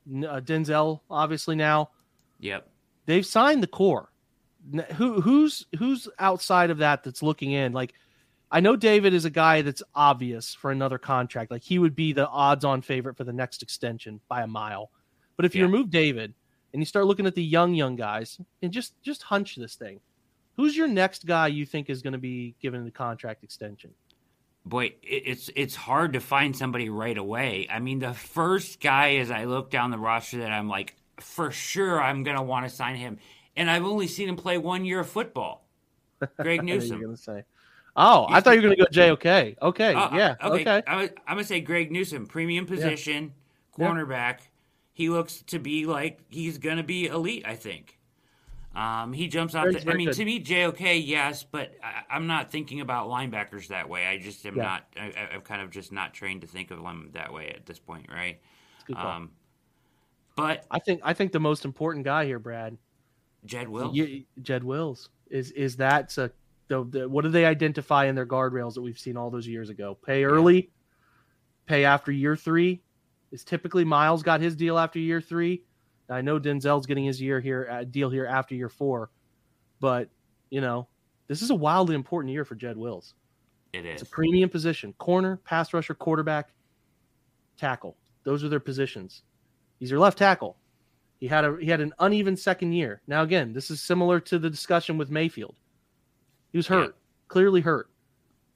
[0.09, 1.91] uh, Denzel, obviously now.
[2.39, 2.69] Yep.
[3.07, 4.13] They've signed the core.
[4.93, 7.73] Who who's who's outside of that that's looking in?
[7.73, 7.95] Like
[8.53, 11.51] I know David is a guy that's obvious for another contract.
[11.51, 14.93] Like he would be the odds-on favorite for the next extension by a mile.
[15.37, 16.35] But if you remove David
[16.75, 20.01] and you start looking at the young young guys and just just hunch this thing,
[20.57, 23.93] who's your next guy you think is going to be given the contract extension?
[24.67, 27.69] Boy, it's it's hard to find somebody right away.
[27.71, 31.51] I mean, the first guy as I look down the roster that I'm like, for
[31.53, 33.19] sure I'm gonna want to sign him,
[33.57, 35.65] and I've only seen him play one year of football.
[36.41, 37.01] Greg I Newsome.
[37.01, 37.45] going to say.
[37.97, 39.57] Oh, I thought you were going to go JOK.
[39.63, 40.63] Okay, Uh, yeah, okay.
[40.63, 40.83] okay.
[40.89, 43.33] I'm, I'm gonna say Greg Newsome, premium position,
[43.79, 44.39] cornerback.
[44.95, 47.45] He looks to be like he's gonna be elite.
[47.47, 47.99] I think.
[48.75, 49.67] Um, he jumps off.
[49.71, 53.89] The, I mean, to me, JOK, yes, but I, I'm not thinking about linebackers that
[53.89, 54.05] way.
[54.07, 54.63] I just am Yeah.
[54.65, 54.87] not.
[54.97, 57.67] I, I- I'm kind of just not trained to think of them that way at
[57.67, 58.41] this point, right?
[58.87, 59.07] Good call.
[59.07, 59.31] Um,
[60.37, 62.77] but I think I think the most important guy here, Brad,
[63.45, 63.95] Jed Will.
[63.95, 66.33] You- Jed Wills is is that a
[66.67, 69.71] the, the what do they identify in their guardrails that we've seen all those years
[69.71, 69.95] ago?
[70.05, 70.71] Pay early,
[71.67, 72.83] pay after year three.
[73.35, 75.65] Is typically Myles got his deal after year three.
[76.09, 79.11] I know Denzel's getting his year here uh, deal here after year four,
[79.81, 80.09] but
[80.51, 80.87] you know
[81.27, 83.15] this is a wildly important year for Jed Wills.
[83.73, 86.53] it It's a premium position: corner, pass rusher, quarterback,
[87.57, 87.97] tackle.
[88.23, 89.23] Those are their positions.
[89.81, 90.57] He's your left tackle.
[91.19, 93.03] He had a he had an uneven second year.
[93.09, 95.57] Now again, this is similar to the discussion with Mayfield.
[96.53, 97.91] He was hurt, clearly hurt.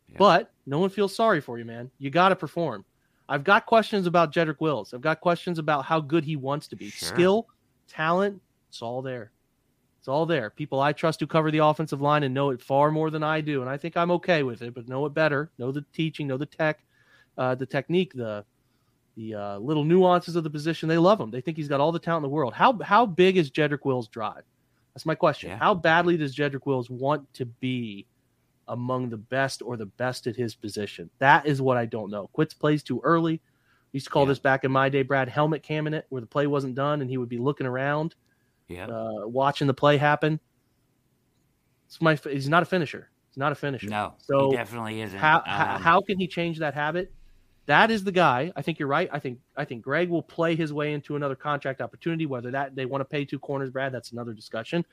[0.09, 0.19] Yeah.
[0.19, 1.91] But no one feels sorry for you, man.
[1.99, 2.85] You got to perform.
[3.29, 4.95] I've got questions about Jedrick Wills.
[4.95, 6.91] I've got questions about how good he wants to be.
[6.91, 7.09] Sure.
[7.09, 7.47] Skill,
[7.87, 9.33] talent, it's all there.
[9.99, 10.51] It's all there.
[10.51, 13.41] People I trust who cover the offensive line and know it far more than I
[13.41, 14.75] do, and I think I'm okay with it.
[14.75, 15.51] But know it better.
[15.59, 16.29] Know the teaching.
[16.29, 16.85] Know the tech,
[17.37, 18.45] uh, the technique, the
[19.17, 20.89] the uh, little nuances of the position.
[20.89, 21.31] They love him.
[21.31, 22.55] They think he's got all the talent in the world.
[22.55, 24.45] How how big is Jedrick Wills' drive?
[24.95, 25.51] That's my question.
[25.51, 25.59] Yeah.
[25.59, 28.07] How badly does Jedrick Wills want to be
[28.69, 31.11] among the best or the best at his position?
[31.19, 32.29] That is what I don't know.
[32.29, 33.41] Quits plays too early.
[33.93, 34.29] We used to call Yeah.
[34.29, 37.09] this back in my day, Brad, helmet camming it, where the play wasn't done and
[37.11, 38.15] he would be looking around,
[38.69, 38.87] Yeah.
[38.87, 40.39] uh, watching the play happen.
[41.87, 42.15] It's my.
[42.17, 43.09] He's not a finisher.
[43.31, 43.89] He's not a finisher.
[43.89, 45.19] no, So he definitely isn't.
[45.19, 47.13] how, how Um, how can he change that habit?
[47.67, 48.51] That is the guy.
[48.57, 49.09] I think you're right.
[49.13, 52.27] I think I think Greg will play his way into another contract opportunity.
[52.27, 54.85] Whether that they want to pay two corners, Brad, that's another discussion.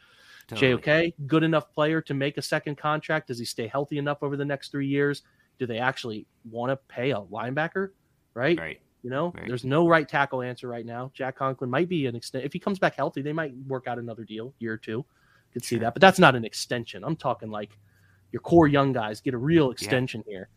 [0.47, 0.75] Totally.
[0.77, 3.27] JOK, good enough player to make a second contract.
[3.27, 5.23] Does he stay healthy enough over the next three years?
[5.59, 7.91] Do they actually want to pay a linebacker?
[8.33, 8.59] Right.
[8.59, 8.81] Right.
[9.03, 9.47] You know, Right.
[9.47, 11.11] there's no right tackle answer right now.
[11.13, 12.43] Jack Conklin might be an extent.
[12.43, 15.05] If he comes back healthy, they might work out another deal, year or two.
[15.53, 17.03] Could see that, but that's not an extension.
[17.03, 17.77] I'm talking like
[18.31, 20.49] your core young guys get a real extension here.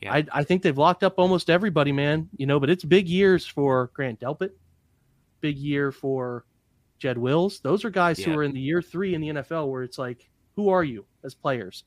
[0.00, 0.14] Yeah.
[0.14, 2.28] I, I think they've locked up almost everybody, man.
[2.36, 4.50] You know, but it's big years for Grant Delpit,
[5.40, 6.44] big year for
[7.02, 7.58] Jed Wills.
[7.58, 10.30] Those are guys who are in the year three in the NFL where it's like,
[10.54, 11.82] who are you as players?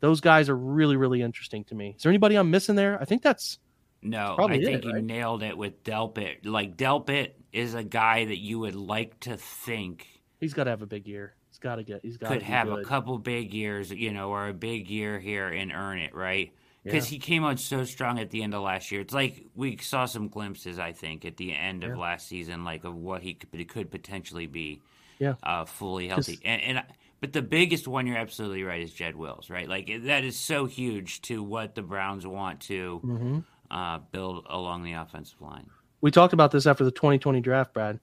[0.00, 1.94] Those guys are really, really interesting to me.
[1.96, 3.00] Is there anybody I'm missing there?
[3.00, 3.58] I think that's
[4.02, 5.02] No, Probably I think it, you right?
[5.02, 6.44] nailed it with Delpit.
[6.44, 10.06] Like Delpit is a guy that you would like to think
[10.40, 11.36] he's got to have a big year.
[11.48, 12.00] He's got to get.
[12.02, 12.84] He's got to could have good.
[12.84, 16.52] a couple big years, you know, or a big year here and earn it, right?
[16.84, 17.16] Because Yeah.
[17.16, 19.02] he came out so strong at the end of last year.
[19.02, 21.96] It's like we saw some glimpses, I think, at the end of Yeah.
[21.96, 24.80] last season, like of what he could, could potentially be,
[25.18, 25.34] Yeah.
[25.42, 26.38] uh, fully healthy.
[26.42, 26.82] And, and
[27.20, 29.68] but the biggest one, you're absolutely right, is Jed Wills, right?
[29.68, 33.44] Like that is so huge to what the Browns want to Mhm.
[33.70, 35.68] uh, build along the offensive line.
[36.00, 38.00] We talked about this after the 2020 draft, Brad.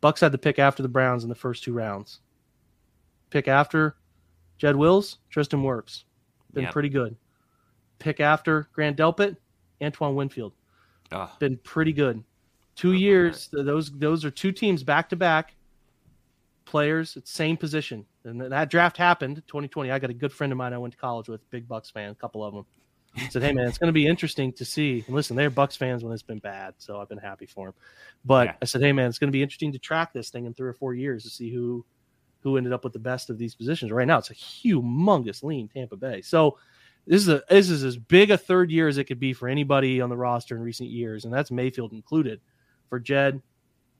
[0.00, 2.18] Bucks had the pick after the Browns in the first two rounds.
[3.30, 3.94] Pick after
[4.58, 6.02] Jed Wills, Tristan Wirfs.
[6.52, 6.72] Been Yep.
[6.72, 7.16] pretty good.
[8.00, 9.36] Pick after Grant Delpit,
[9.80, 10.52] Antoine Winfield.
[11.12, 11.28] Ugh.
[11.38, 12.24] Been pretty good.
[12.74, 13.46] Two oh, years.
[13.48, 15.54] th- Those those are two teams back to back.
[16.64, 19.90] Players at same position, and that draft happened 2020.
[19.90, 22.10] I got a good friend of mine I went to college with, big Bucks fan,
[22.10, 22.64] a couple of them.
[23.30, 26.04] Said, "Hey man, it's going to be interesting to see." And listen, they're Bucks fans
[26.04, 27.74] when it's been bad, so I've been happy for them.
[28.24, 28.54] But Yeah.
[28.62, 30.68] I said, "Hey man, it's going to be interesting to track this thing in three
[30.68, 31.84] or four years to see who
[32.42, 33.90] who ended up with the best of these positions.
[33.92, 36.22] Right now, it's a humongous lean Tampa Bay.
[36.22, 36.56] So
[37.10, 39.48] this is a this is as big a third year as it could be for
[39.48, 42.40] anybody on the roster in recent years, and that's Mayfield included
[42.88, 43.42] for Jed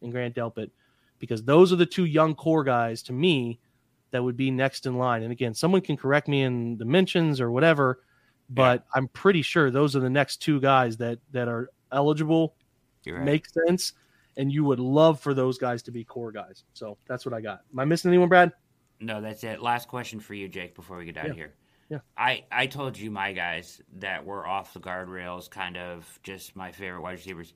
[0.01, 0.71] and Grant Delpit,
[1.19, 3.59] because those are the two young core guys to me
[4.13, 5.25] that would be next in line.
[5.25, 8.01] And again, someone can correct me in the mentions or whatever,
[8.49, 12.55] but I'm pretty sure those are the next two guys that that are eligible,
[13.09, 13.25] right.
[13.25, 13.95] make sense,
[14.37, 16.63] and you would love for those guys to be core guys.
[16.75, 17.63] So that's what I got.
[17.73, 18.53] Am I missing anyone, Brad?
[19.01, 19.61] No, that's it.
[19.61, 21.31] Last question for you, Jake, before we get out Yeah.
[21.33, 21.55] of here.
[21.91, 21.99] Yeah.
[22.17, 26.73] I, I told you my guys that were off the guardrails, kind of just my
[26.73, 27.53] favorite wide receivers.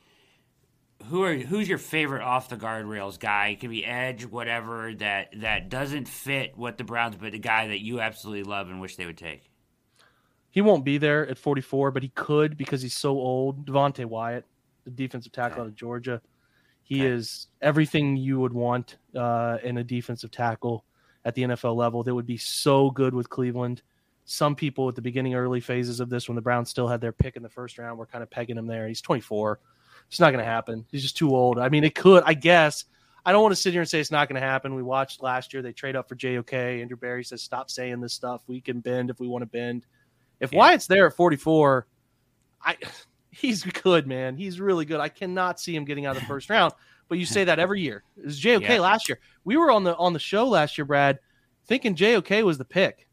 [1.07, 3.49] who are who's your favorite off the guardrails guy?
[3.49, 7.69] It could be edge, whatever that that doesn't fit what the Browns, but the guy
[7.69, 9.51] that you absolutely love and wish they would take.
[10.51, 13.67] He won't be there at 44, but he could because he's so old.
[13.67, 14.45] Devonte Wyatt,
[14.85, 15.61] the defensive tackle Okay.
[15.63, 16.23] out of Georgia,
[16.83, 17.13] he Okay.
[17.13, 20.85] is everything you would want uh, in a defensive tackle
[21.25, 22.03] at the NFL level.
[22.05, 23.83] That would be so good with Cleveland.
[24.27, 27.13] Some people at the beginning, early phases of this, when the Browns still had their
[27.13, 28.89] pick in the first round, were kind of pegging him there.
[28.89, 29.61] He's 24.
[30.09, 30.87] It's not going to happen.
[30.91, 31.59] He's just too old.
[31.59, 32.85] I mean, it could, I guess.
[33.27, 34.75] I don't want to sit here and say it's not going to happen.
[34.75, 36.53] We watched last year; they trade up for JOK.
[36.53, 38.43] Andrew Berry says, "Stop saying this stuff.
[38.47, 39.87] We can bend if we want to bend."
[40.41, 40.59] If Yeah.
[40.59, 41.87] Wyatt's there at 44,
[42.63, 42.77] I
[43.31, 44.37] he's good, man.
[44.37, 45.01] He's really good.
[45.01, 46.75] I cannot see him getting out of the first round.
[47.09, 48.03] But you say that every year.
[48.17, 48.81] It was JOK Yeah.
[48.81, 49.21] last year.
[49.45, 51.19] We were on the on the show last year, Brad,
[51.67, 53.07] thinking JOK was the pick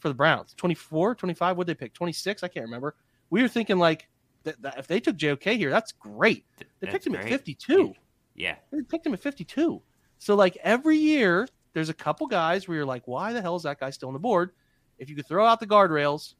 [0.00, 0.54] for the Browns.
[0.54, 1.94] 24, 25, what they pick?
[1.94, 2.94] 26, I can't remember.
[3.30, 4.08] We were thinking like
[4.44, 6.44] that, that if they took JOK here, that's great.
[6.58, 7.94] They That's picked him at 52.
[8.34, 9.82] Yeah, They picked him at 52.
[10.18, 13.62] So like every year, there's a couple guys where you're like, why the hell is
[13.64, 14.50] that guy still on the board?
[14.98, 16.34] If you could throw out the guardrails,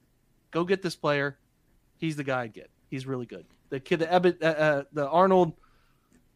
[0.50, 1.38] go get this player.
[1.98, 2.70] He's the guy I'd get.
[2.88, 3.44] He's really good.
[3.68, 5.52] The kid, the Ebbet, uh, uh, the Arnold.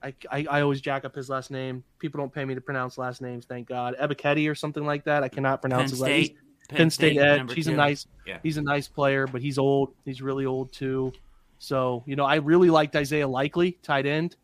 [0.03, 1.83] I, I, I always jack up his last name.
[1.99, 3.97] People don't pay me to pronounce last names, thank God.
[3.99, 5.23] Ebiketie or something like that.
[5.23, 6.37] I cannot Penn pronounce his last State.
[6.69, 7.39] Penn State Edge.
[7.39, 8.39] number He's a nice Yeah.
[8.43, 9.95] he's a nice player, but he's old.
[10.05, 11.13] He's really old too.
[11.59, 14.37] So, you know, I really liked Isaiah Likely, tight end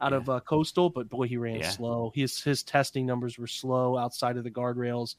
[0.00, 1.70] out of uh, Coastal, but boy, he ran Yeah.
[1.70, 2.12] slow.
[2.14, 5.16] His his testing numbers were slow outside of the guardrails.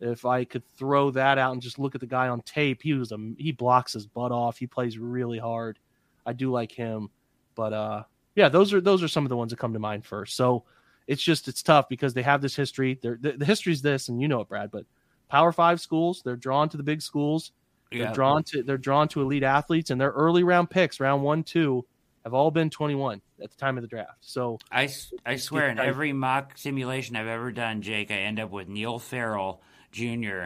[0.00, 2.94] If I could throw that out and just look at the guy on tape, he
[2.94, 4.58] was a he blocks his butt off.
[4.58, 5.78] He plays really hard.
[6.26, 7.10] I do like him,
[7.54, 8.02] but uh,
[8.34, 10.36] yeah, those are those are some of the ones that come to mind first.
[10.36, 10.64] So
[11.06, 12.98] it's just it's tough because they have this history.
[13.02, 14.70] They're, the, the history's this, and you know it, Brad.
[14.70, 14.84] But
[15.30, 17.52] Power Five schools, they're drawn to the big schools.
[17.90, 18.12] They're Yeah.
[18.12, 21.84] drawn to they're drawn to elite athletes, and their early round picks, round one, two,
[22.24, 24.16] have all been 21 at the time of the draft.
[24.20, 24.88] So I,
[25.26, 28.98] I swear, in every mock simulation I've ever done, Jake, I end up with Neil
[28.98, 29.60] Farrell
[29.92, 30.44] Jr.,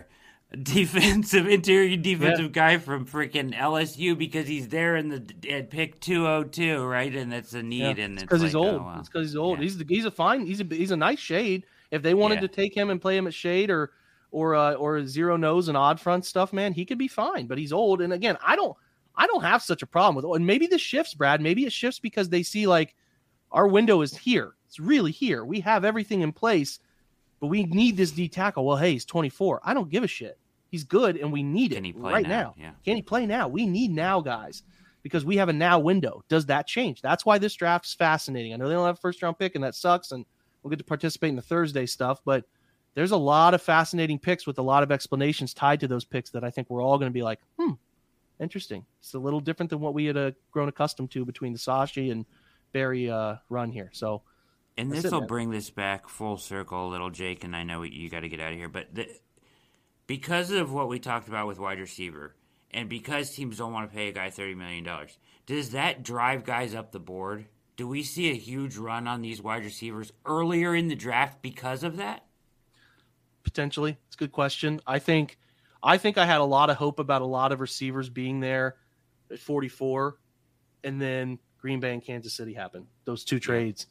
[0.63, 6.83] defensive interior defensive guy from freaking LSU because he's there in the at pick 202,
[6.85, 7.15] right?
[7.15, 8.81] And that's a need, and it's because he's like, oh, old.
[8.81, 8.97] oh, wow.
[8.99, 9.59] It's because he's old.
[9.59, 9.63] Yeah.
[9.65, 10.47] He's the, he's a fine.
[10.47, 11.65] He's a he's a nice shade.
[11.91, 12.41] If they wanted Yeah.
[12.43, 13.93] to take him and play him at shade or
[14.31, 17.47] or uh, or zero nose and odd front stuff, man, he could be fine.
[17.47, 18.77] But he's old, and again, I don't
[19.15, 20.37] I don't have such a problem with.
[20.37, 21.41] And maybe this shifts, Brad.
[21.41, 22.95] Maybe it shifts because they see like
[23.51, 24.55] our window is here.
[24.67, 25.45] It's really here.
[25.45, 26.79] We have everything in place,
[27.41, 28.65] but we need this D tackle.
[28.65, 29.61] Well, hey, he's 24.
[29.65, 30.39] I don't give a shit.
[30.71, 32.29] He's good, and we need Can it right now?
[32.29, 32.55] now.
[32.59, 32.71] Yeah.
[32.85, 33.49] Can he play now?
[33.49, 34.63] We need now, guys,
[35.03, 36.23] because we have a now window.
[36.29, 37.01] Does that change?
[37.01, 38.53] That's why this draft's fascinating.
[38.53, 40.27] I know they don't have a first round pick, and that sucks, and
[40.63, 42.45] we'll get to participate in the Thursday stuff, but
[42.95, 46.31] there's a lot of fascinating picks with a lot of explanations tied to those picks
[46.31, 47.73] that I think we're all going to be like, hmm,
[48.41, 48.85] interesting.
[49.01, 52.11] It's a little different than what we had uh, grown accustomed to between the Sashi
[52.11, 52.27] and
[52.73, 53.91] Berry uh, run here.
[53.93, 54.23] So,
[54.77, 57.45] And this will bring this back full circle a little, Jake.
[57.45, 59.09] And I know you got to get out of here, but the,
[60.07, 62.35] because of what we talked about with wide receiver,
[62.71, 66.45] and because teams don't want to pay a guy thirty million dollars, does that drive
[66.45, 67.47] guys up the board?
[67.77, 71.85] Do we see a huge run on these wide receivers earlier in the draft because
[71.85, 72.25] of that?
[73.49, 74.81] Potentially, it's a good question.
[74.87, 75.39] I think,
[75.83, 78.77] I think I had a lot of hope about a lot of receivers being there
[79.31, 80.17] at 44,
[80.85, 82.87] and then Green Bay and Kansas City happened.
[83.05, 83.87] Those two trades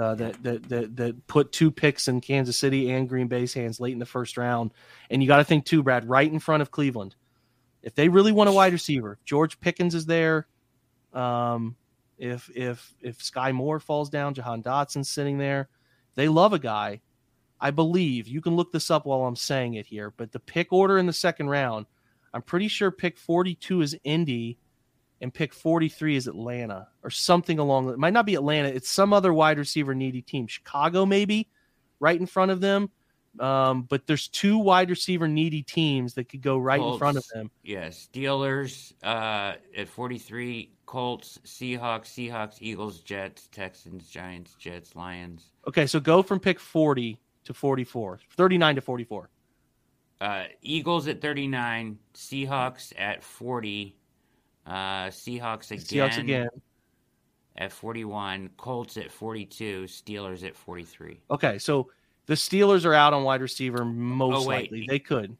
[0.00, 3.80] uh, that, that that that put two picks in Kansas City and Green Bay's hands
[3.80, 4.72] late in the first round.
[5.10, 7.14] And you got to think too, Brad, right in front of Cleveland.
[7.82, 10.46] If they really want a wide receiver, George Pickens is there.
[11.12, 11.76] Um,
[12.18, 15.68] if if if Skyy Moore falls down, Jahan Dotson's sitting there.
[16.14, 17.00] They love a guy.
[17.60, 20.72] I believe you can look this up while I'm saying it here, but the pick
[20.72, 21.86] order in the second round,
[22.32, 24.58] I'm pretty sure pick 42 is Indy
[25.20, 29.12] and pick 43 is Atlanta or something along it might not be Atlanta, it's some
[29.12, 30.46] other wide receiver needy team.
[30.46, 31.48] Chicago maybe
[31.98, 32.90] right in front of them.
[33.38, 37.24] Um, but there's two wide receiver needy teams that could go right in front of
[37.32, 37.48] them.
[37.62, 45.52] Yeah, Steelers uh, at forty three, Colts, Seahawks, Seahawks, Eagles, Jets, Texans, Giants, Jets, Lions.
[45.68, 49.30] Okay, so go from pick 40 to 44, 39 to 44.
[50.20, 53.96] Uh, Eagles at 39, Seahawks at 40,
[54.66, 54.70] uh,
[55.06, 55.80] Seahawks again,
[56.10, 56.48] Seahawks again.
[57.56, 61.20] at 41, Colts at 42, Steelers at 43.
[61.30, 61.90] Okay, so
[62.26, 64.84] the Steelers are out on wide receiver most Oh, likely.
[64.86, 65.36] They could.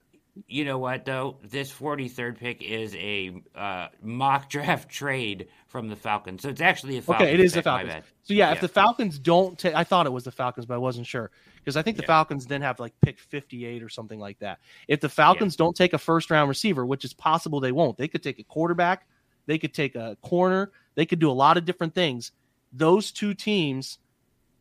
[0.46, 1.36] You know what, though?
[1.42, 6.40] This 43rd pick is a uh, mock draft trade from the Falcons.
[6.40, 8.06] So it's actually a Falcons Okay, it is the pick, my Falcons.
[8.22, 10.78] So yeah, if the Falcons don't take, I thought it was the Falcons, but I
[10.78, 11.30] wasn't sure
[11.62, 12.08] because I think the Yeah.
[12.08, 14.58] Falcons then have like pick 58 or something like that.
[14.88, 18.08] If the Falcons don't take a first round receiver, which is possible they won't, they
[18.08, 19.06] could take a quarterback,
[19.46, 22.32] they could take a corner, they could do a lot of different things.
[22.72, 23.98] those two teams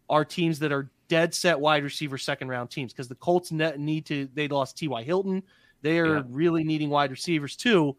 [0.09, 4.05] are teams that are dead set wide receiver second round teams because the Colts need
[4.07, 4.27] to.
[4.33, 5.03] They lost T.Y.
[5.03, 5.43] Hilton.
[5.81, 6.23] They are yeah.
[6.29, 7.95] really needing wide receivers too,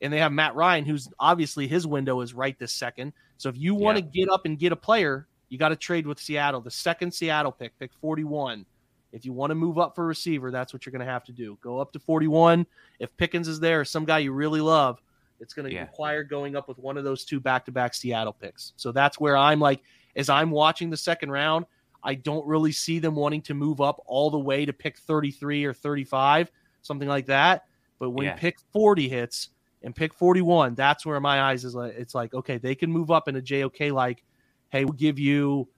[0.00, 3.12] and they have Matt Ryan, who's obviously his window is right this second.
[3.36, 4.24] So if you want to yeah.
[4.24, 6.60] get up and get a player, you got to trade with Seattle.
[6.60, 8.66] The second Seattle pick, pick 41.
[9.12, 11.24] If you want to move up for a receiver, that's what you're going to have
[11.24, 11.56] to do.
[11.62, 12.66] Go up to 41.
[12.98, 15.00] If Pickens is there, some guy you really love,
[15.40, 15.82] it's going to yeah.
[15.82, 18.72] require going up with one of those two back-to-back Seattle picks.
[18.76, 19.82] So that's where I'm like,
[20.16, 21.66] as I'm watching the second round,
[22.02, 25.64] I don't really see them wanting to move up all the way to pick 33
[25.64, 26.50] or 35,
[26.82, 27.66] something like that.
[27.98, 28.36] But when yeah.
[28.36, 29.50] pick 40 hits
[29.82, 33.10] and pick 41, that's where my eyes is like, it's like, okay, they can move
[33.10, 34.22] up in a JOK like,
[34.70, 35.68] hey, we'll give you,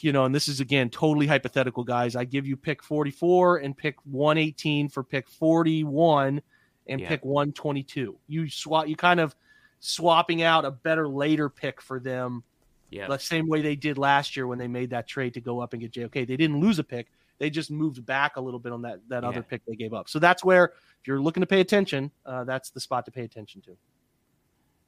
[0.00, 2.16] you know, and this is again totally hypothetical, guys.
[2.16, 6.42] I give you pick 44 and pick 118 for pick 41
[6.86, 7.08] and yeah.
[7.08, 8.18] pick 122.
[8.28, 9.34] You swap, you kind of
[9.80, 12.44] swapping out a better later pick for them.
[12.90, 13.08] Yeah.
[13.08, 15.72] The same way they did last year when they made that trade to go up
[15.72, 16.12] and get JOK.
[16.12, 17.08] They didn't lose a pick.
[17.38, 19.28] They just moved back a little bit on that that yeah.
[19.28, 20.08] other pick they gave up.
[20.08, 20.66] So that's where
[21.00, 23.76] if you're looking to pay attention, uh, that's the spot to pay attention to.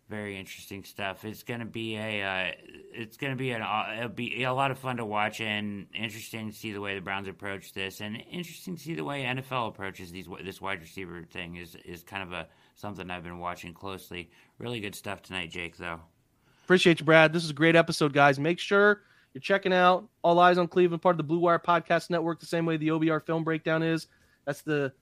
[0.08, 1.24] Very interesting stuff.
[1.24, 2.52] It's gonna be a, uh,
[2.92, 6.50] it's gonna be an, uh, it'll be a lot of fun to watch and interesting
[6.50, 9.68] to see the way the Browns approach this, and interesting to see the way NFL
[9.68, 13.72] approaches these this wide receiver thing is is kind of a something I've been watching
[13.72, 14.30] closely.
[14.58, 15.78] Really good stuff tonight, Jake.
[15.78, 16.00] Though.
[16.64, 17.32] Appreciate you, Brad.
[17.32, 18.38] This is a great episode, guys.
[18.38, 19.02] Make sure
[19.32, 22.46] you're checking out All Eyez on Cleveland, part of the Blue Wire Podcast Network, the
[22.46, 24.06] same way the OBR Film Breakdown is.
[24.44, 24.92] That's the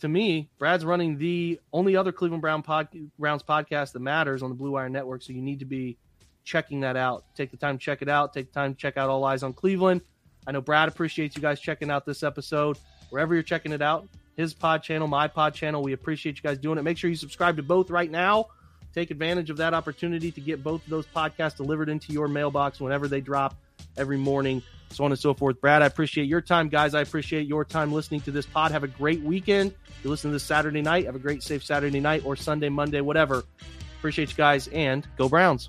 [0.00, 2.88] to me, Brad's running the only other Cleveland Brown pod,
[3.18, 5.22] Browns podcast that matters on the Blue Wire Network.
[5.22, 5.96] So you need to be
[6.44, 7.24] checking that out.
[7.34, 8.32] Take the time to check it out.
[8.32, 10.02] Take the time to check out All Eyez on Cleveland.
[10.46, 12.78] I know Brad appreciates you guys checking out this episode.
[13.10, 16.58] Wherever you're checking it out, his pod channel, my pod channel, we appreciate you guys
[16.58, 16.82] doing it.
[16.82, 18.46] Make sure you subscribe to both right now.
[18.94, 22.80] Take advantage of that opportunity to get both of those podcasts delivered into your mailbox
[22.80, 23.56] whenever they drop
[23.96, 24.62] every morning
[24.94, 25.60] so on and so forth.
[25.60, 26.68] Brad, I appreciate your time.
[26.68, 28.70] Guys, I appreciate your time listening to this pod.
[28.70, 29.74] Have a great weekend.
[29.88, 32.68] If you listen to this Saturday night, have a great, safe Saturday night or Sunday,
[32.68, 33.44] Monday, whatever.
[33.98, 35.68] Appreciate you guys and go Browns.